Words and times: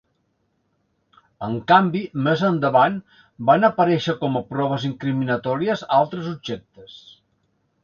En 1.47 1.57
canvi, 1.71 2.01
més 2.29 2.41
endavant, 2.47 2.97
van 3.51 3.69
aparèixer 3.69 4.17
com 4.23 4.41
a 4.41 4.43
proves 4.55 4.89
incriminatòries 4.91 5.87
altres 6.01 6.35
objectes. 6.35 6.99